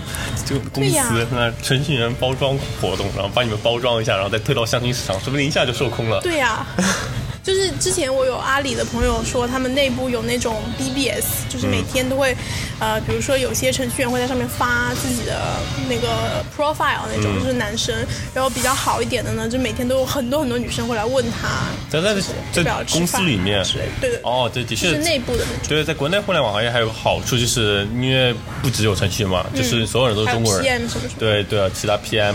[0.45, 6.19] 就公司那程序员包装活动，然后帮你们包装一下，然后再推到相亲市场，说不定一下就售空了。
[6.21, 6.65] 对呀、
[7.45, 12.35] 就是之前我有阿里的朋友说，他们内部有那种 BBS，就是每天都会，
[12.79, 15.39] 呃，比如说有些程序员会在上面发自己的
[15.87, 17.95] 那个 profile 那种，就是男生，
[18.33, 22.19] 然后比较好一点的呢，就每天都有很多很多女生会来问他，在在
[22.51, 23.63] 在公司里面
[24.01, 25.69] 对对，哦，对，的确是内部的那种。
[25.69, 30.65] 对，在国内互联网行业还有个好处，就是因为不只有程序员嘛，就是所有人都是中国人。
[30.65, 31.13] PM 什么什么。
[31.19, 32.33] 对对啊，其他 PM、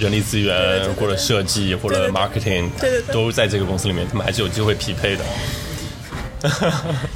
[0.00, 0.94] 人力资源对对对对。
[0.94, 3.12] 或者设计或者 marketing，对对对。
[3.12, 5.24] 都在这个公司里面，他们还是有有机会匹配的。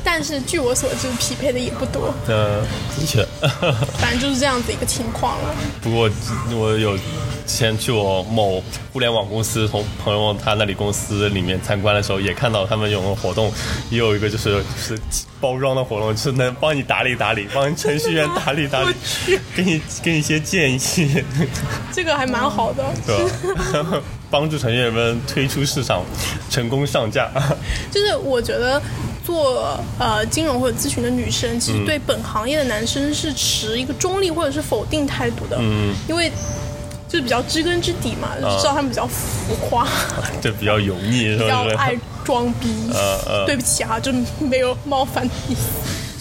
[0.02, 2.62] 但是据我所知，匹配的也不多，嗯，
[2.98, 3.26] 的确。
[3.98, 5.54] 反正就是这样子一个情况了。
[5.82, 6.10] 不过
[6.52, 7.02] 我有之
[7.46, 13.52] 前去我某互联网公司，从朋友他那里公司里面参观的时候，也看到他们有个活动，
[13.90, 15.00] 也有一个就是就是
[15.40, 18.94] 包装的活动，就是能帮你打理打理，帮程序员打理打理，
[19.54, 21.24] 给你给你一些建议，
[21.92, 24.02] 这个还蛮好的，对吧？
[24.30, 26.04] 帮助程序员们推出市场，
[26.50, 27.28] 成功上架。
[27.90, 28.80] 就是我觉得
[29.30, 36.28] 做呃金融或者咨询的女生，其实对本行业的男生是持一个中立或者是否定态度的，嗯，因为
[37.08, 39.86] 就是比较知根知底嘛，就知道他们比较浮夸，
[40.42, 41.44] 对比较油腻，是不是？
[41.46, 42.90] 比较爱装逼。
[42.92, 45.60] 呃 呃对不起啊，就没有冒犯的意思。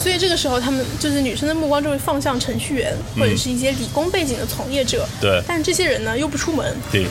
[0.02, 5.06] 所以这个时候他们就是女生的目光就会放向程序员或者是一些理工背景的从业者。
[5.20, 5.42] 对。
[5.48, 6.78] 但这些人呢又不出门。
[6.92, 7.08] 对。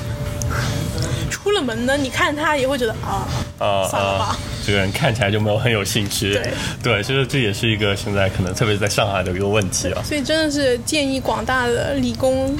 [1.48, 3.26] 出了门呢，你看他也会觉得啊
[3.58, 6.34] 啊，算了吧，这个人看起来就没有很有兴趣。
[6.34, 10.02] 对对，其实这也是一个现在可能特别在上海的一个问题啊。
[10.04, 12.54] 所以真的是建议广大的理工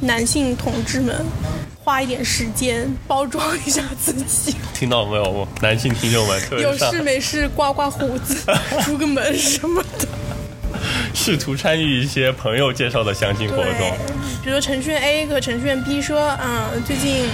[0.00, 1.14] 男性同志们
[1.84, 4.56] 花一点时间包装一下自己。
[4.72, 6.40] 听到没有，男性听众们？
[6.58, 8.34] 有事没事刮刮胡子，
[8.80, 10.08] 出个门什么的。
[11.12, 13.92] 试图参与一些朋友介绍的相亲活动，
[14.42, 17.26] 比如程序员 A 和程序员 B 说，嗯，最近。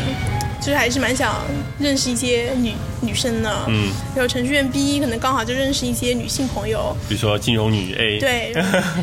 [0.68, 1.34] 就是还是蛮想
[1.78, 8.52] 认识一些女女生的，嗯，然后程序员 B 可能刚好就认识一些女性朋友，比如说金融女 A，对，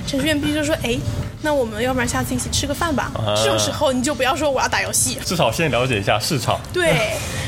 [0.05, 0.95] 程序员 B 就说，哎，
[1.41, 3.11] 那我们要不然下次一起吃个饭吧？
[3.43, 6.93] 这种时候你就不要说我要打游戏，至少先了解一下市场，对。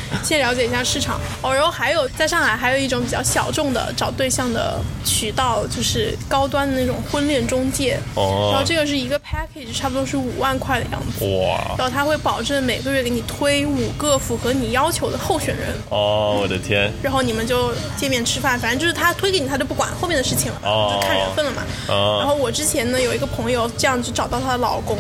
[0.24, 8.50] 先了解一下市场哦，然后还有在上海还有一种比较小众的找对象的渠道，就是高端的那种婚恋中介哦。
[8.52, 11.76] 然后这个是一个 package，差不多是五万块的样子哇。
[11.78, 16.92] 然后他会保证每个月给你推五个符合你要求的候选人哦，我的天。
[17.02, 20.60] 然后你们就见面吃饭，反正就是他推给你，他就不管后面的事情了，
[20.94, 21.64] 就看缘分了嘛。
[21.88, 24.98] 然后我之前呢有一个朋友这样子找到她的老公，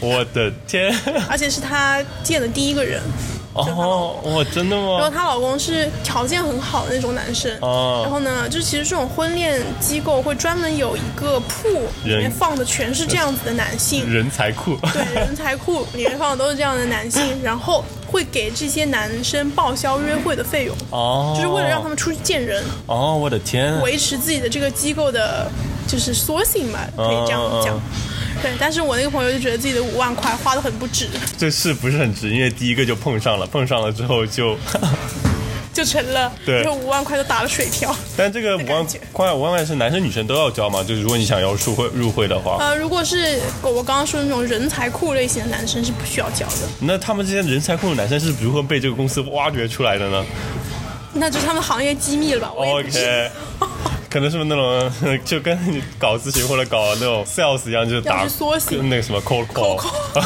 [0.00, 0.94] 我的天，
[1.28, 3.02] 而且是她见的第一个人。
[3.54, 4.98] 哦，哇，真的吗？
[4.98, 11.68] 然后她老公是条件很好的那种男生，然后呢，就其实这种婚恋机构会专门有一个铺，
[12.04, 25.48] 里面放的全是这样子的男性，人才库，对，人才库里面放的都是这样的男性，然后会给这些男生报销约会的费用，哦，就是为了让他们出去见人，哦，我的天，维持自己的这个机构的，
[25.86, 27.80] 就是缩性吧，可以这样讲。
[28.44, 31.08] 对，但是我那个朋友就觉得自己的五万块花的很不值。
[31.38, 32.28] 这是不是很值？
[32.28, 34.54] 因为第一个就碰上了，碰上了之后就
[35.72, 37.96] 就成了，对，就五万块就打了水漂。
[38.14, 40.84] 但这个五万块，五万块是男生女生都要交吗？
[40.86, 46.68] 就是如果你想要入会入会的话，呃，如果是我刚刚说的那种人才库类型的男生是不需要交的。
[46.80, 50.22] 那他们这些人才库的男生是如何被这个公司挖掘出来的呢？
[51.14, 53.30] 那就是他们行业机密了吧？OK。
[54.14, 58.24] 可能是不是那种 就跟你搞咨询或者搞那种 sales 一样，就是打
[58.82, 59.76] 那个什么 call call。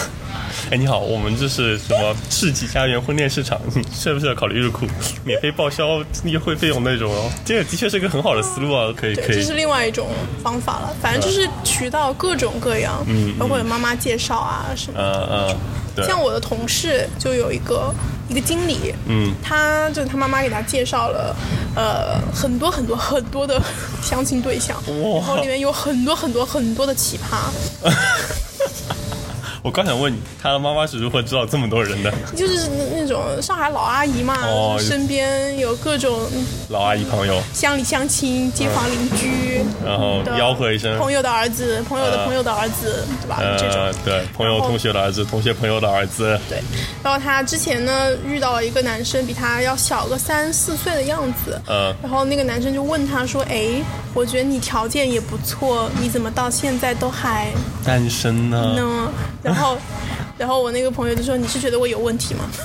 [0.70, 3.58] 哎，你好，我们这是什么世纪家园婚恋市场？
[3.74, 4.84] 你 是不是要考虑入库，
[5.24, 7.30] 免费报销约会费用那种哦？
[7.46, 9.36] 这个的确是一个很好的思路啊，可以可以。
[9.36, 10.08] 这是另外一种
[10.42, 15.00] 方法了，反正就是渠道各种各样，嗯，包括有妈妈介绍啊什么。
[15.00, 15.48] 嗯
[15.96, 16.06] 嗯。
[16.06, 17.92] 像我的同事就有一个
[18.28, 21.34] 一个经理，嗯，他就是他妈妈给他介绍了，
[21.74, 23.60] 呃，很多很多很多的
[24.02, 27.88] 相亲对象，然后里面有很多很多很多的奇葩。
[29.62, 32.12] 我刚想问你，他的妈妈是如何知道这么多人的？
[32.36, 34.36] 就是那种上海老阿姨嘛，
[34.78, 36.20] 身边有各种
[36.68, 43.38] 老阿姨朋友，乡里乡亲、街坊邻居，然后吆喝一声，朋友的儿子，朋友的朋友的儿子，对吧？
[43.58, 43.78] 这种。
[44.04, 46.38] 对，朋友同学的儿子，同学朋友的儿子。
[46.48, 46.62] 对，
[47.02, 53.82] 然后他之前呢遇到了一个男生，比他要小个三四岁的样子，嗯，然后那个男生就问他说：“哎，
[54.14, 57.48] 我觉得你条件也不错，你怎么到现在都还
[57.84, 58.76] 单身呢？”
[59.48, 59.78] 然后，
[60.38, 62.44] 然后我那个朋友就说：“你是觉得我有问题吗？”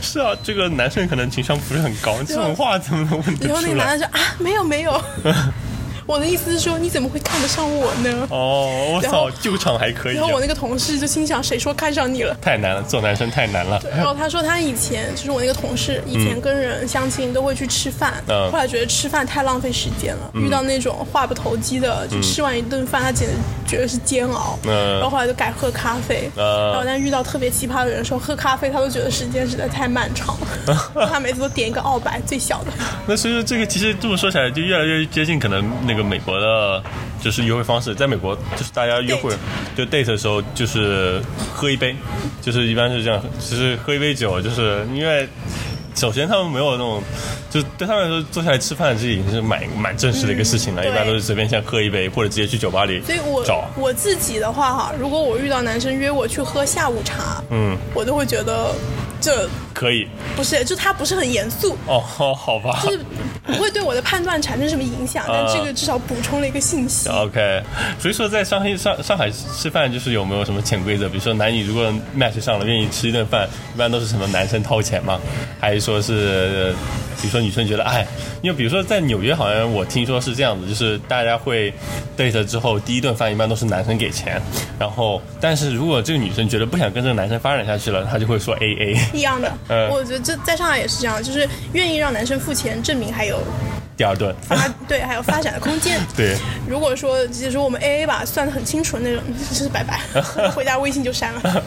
[0.00, 3.52] 是啊，这个男生可能情商不是很高，这种话怎么能问题出来？
[3.52, 4.92] 然后那个男的说：“啊，没有没有。”
[6.06, 8.28] 我的意思是说，你怎么会看得上我呢？
[8.30, 10.14] 哦，我操，救场还可以。
[10.14, 12.36] 然后我那个同事就心想，谁说看上你了？
[12.40, 13.82] 太难了，做男生太难了。
[13.96, 23.34] 然后他说，他以前就是我那个同事，以前跟人相亲都会去吃饭，后来觉得吃饭太浪费时间了，遇到那种话不投机的，就吃完一顿饭，他简直
[23.66, 24.56] 觉得是煎熬。
[24.64, 26.30] 然后后来就改喝咖啡。
[26.36, 31.06] 然后但遇到特别奇葩的人说喝咖啡，他都觉得时间实在太漫长了。
[31.10, 32.70] 他每次都点一个澳白最小的。
[33.08, 35.95] 那所以说这个其实这么说起来，就越来越接近可能那。
[35.95, 36.82] 个美国的，
[37.22, 39.32] 就是约会方式，在美国就是大家约会
[39.76, 41.20] 就 date 的时候，就是
[41.54, 41.94] 喝一杯，
[42.42, 45.28] 就是一般是这样，其实喝一杯酒，就是因为
[45.94, 47.02] 首先他们没有那种，
[47.50, 53.00] 就对他们来说坐下来吃饭这已经是蛮蛮正式的一个事情了，一般都是随便先喝一杯，或者直接去酒吧里。
[53.00, 53.42] 所以我
[53.76, 58.74] 我自己的话哈，如果我遇到男生约我去喝下午茶，嗯，我都会觉得
[59.26, 63.00] 这可以，不是，就他不是很严肃哦，好吧，就是。
[63.46, 67.08] 不会对我的判断产生什么影响，但这个至少补充了一个信息。
[67.08, 67.62] OK，
[67.96, 71.08] 所以说在上海上上海吃饭就是有没有什么潜规则？
[71.08, 71.84] 比如说男女如果
[72.18, 75.20] match 上了，愿意吃一顿饭，一般都是什么男生掏钱吗？
[75.60, 76.74] 还是说是，
[77.22, 78.04] 比如说女生觉得哎，
[78.42, 81.72] 因为比如说在纽约好像我听说是这样子，就是大家会
[82.18, 84.42] date 之后第一顿饭一般都是男生给钱，
[84.76, 88.98] 然后但是如果这个女生觉得不想跟这个男生发展下去了，她就会说 AA。
[89.16, 93.40] 一样的， 嗯，我觉得这在上海也是这样，就是愿意让男生付钱，证明还有。
[93.96, 95.98] 第二顿，发对，还有发展的空间。
[96.14, 96.36] 对，
[96.68, 99.98] 如果说其实我们 A A 吧，算的很清楚的那种，就是拜拜，
[100.54, 101.62] 回家微信就删了。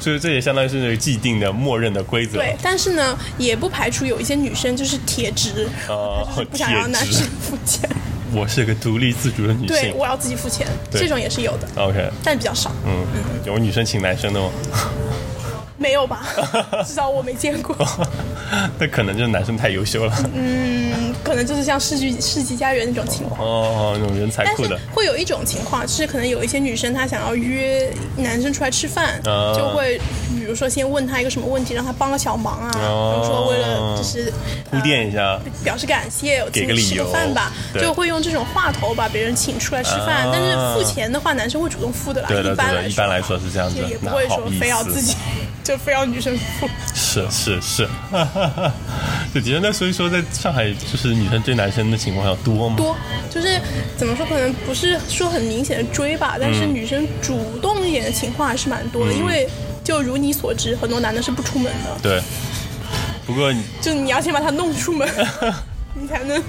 [0.00, 2.38] 所以这也相当于是那个既定的、默认的规则。
[2.38, 7.86] 对，但是呢，也不排除有一些女生就是铁直，哦就是不想让男生付钱。
[8.32, 12.72] 我是个独立自主的女对，我要自己付钱，这种也是有的，OK，但比较少。
[12.86, 13.04] 嗯，
[13.44, 14.50] 有女生请男生的吗？
[15.78, 16.26] 没有吧？
[16.86, 17.76] 至少我没见过。
[18.78, 20.12] 那可能就是男生太优秀了。
[20.34, 23.40] 嗯，可能就是像世纪世纪佳缘那种情况。
[23.40, 24.78] 哦，那种人才但是库的。
[24.94, 30.00] 会有一种情况，就是可能有一些女生她想要约男生出来吃饭，啊就会
[30.38, 34.32] 比如说先问他一个什么问题，让他帮个小忙啊，哦比如说为了就是
[34.70, 40.26] 铺垫一下呃表示感谢，给个理由个饭吧，就会用这种话头把别人请出来吃饭。
[40.26, 45.02] 啊但是付钱的话，男生会主动付的啦，一般来一般来说是这样子也也，不会说非要自。
[45.02, 45.16] 己
[45.66, 46.68] 就非要女生付。
[46.94, 47.88] 是是是，
[49.34, 52.76] 对，的确，那所以说，在上海就是女生追男生的情况要多吗？
[52.76, 52.96] 多，
[53.28, 53.60] 就是
[53.96, 59.48] 怎么说，可能不是说很明显的追吧，但是嗯女生主动一点的情况还是蛮多的，因为
[59.82, 62.22] 就如你所知，很多男的是不出门的，对。
[63.26, 65.08] 不过你，就你要先把他弄出门，
[66.00, 66.40] 你才能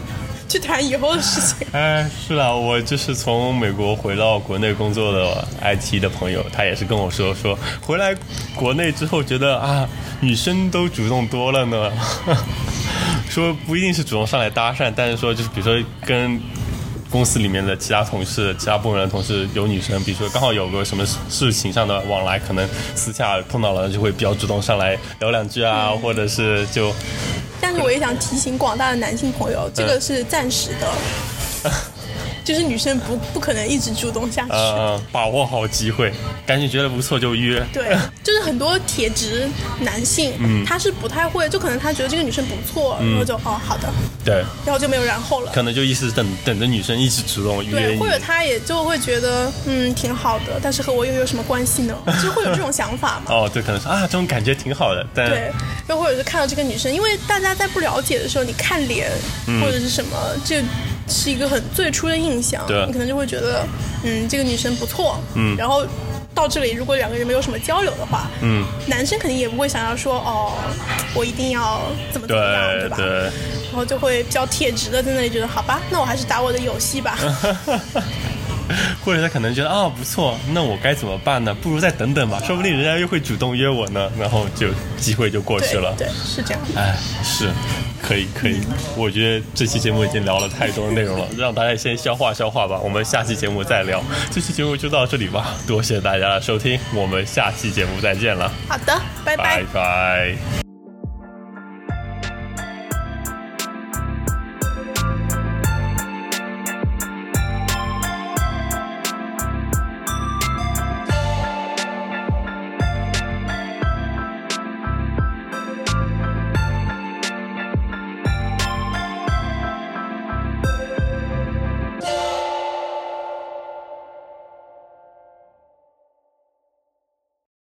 [0.48, 1.68] 去谈以后的事情。
[1.74, 8.16] 哎，是啊，我就是从美国回到国内工作的 IT 的朋友，他也是跟我说，说回来
[8.56, 9.88] 国内之后觉得啊，
[10.22, 11.92] 女生都主动多了呢。
[13.30, 16.40] 说不一定是主动上来搭讪，但是说就是比如说跟
[17.12, 26.92] 公司里面的其他同事、其他部门的同事有女生，比如说刚好有个什么事情上的往来，可能私下碰到了就会比较主动上来聊两句啊，或者是就
[27.60, 31.72] 但是我也想提醒广大的男性朋友，这个是暂时的，
[32.48, 34.52] 就是女生不不可能一直主动下去。
[34.52, 36.14] 呃把握好机会，
[36.46, 37.62] 赶紧觉得不错就约。
[37.74, 39.50] 对，就是很多铁直
[39.82, 43.90] 男性，嗯他是不太会，就可能他觉得这个女生不错，然后就哦好的，
[44.24, 44.36] 对，
[44.66, 45.52] 然后就没有然后了。
[45.54, 48.08] 可能就一直等等着女生一直主动约对，或。
[48.08, 51.94] 者他也就会觉得嗯挺好的，但是和我又有什么关系呢？
[52.24, 53.26] 就会有这种想法嘛。
[53.28, 55.52] 哦，对，可能是啊，这种感觉挺好的，但对，
[55.90, 59.12] 又或者是看到这个女生，因为大家在不了解的时候，你看脸、
[59.62, 60.64] 或者是什么，这
[61.08, 62.86] 是一个很最初的印象，对。
[62.86, 63.66] 你可能就会觉得，
[64.04, 65.56] 嗯，这个女生不错，嗯。
[65.58, 65.86] 然后
[66.34, 70.54] 到这里，如果两个人没有什么交流的话，嗯，男生肯定也不会想要说，哦，
[71.16, 71.82] 我一定要
[72.12, 72.98] 怎么怎么样，对吧？
[73.00, 77.18] 然后就会比较铁直的在那里觉得，好吧，那我还是打我的游戏吧。
[79.04, 81.54] 或者他可能觉得啊不错，那我该怎么办呢？
[81.54, 85.94] 不如再等等吧，说不定人家又会主动约我呢，然后就机会就过去了。
[85.98, 86.62] 对对，是这样。
[86.76, 87.50] 哎，是，
[88.02, 88.62] 可以可以，
[88.96, 94.04] 我觉得这期节目已经聊了太多内容了，让大家先消化消化吧，我们下期节目再聊。
[94.32, 100.67] 这期节目就到这里吧，多谢大家的收听，我们下期节目再见了，好的，拜拜拜拜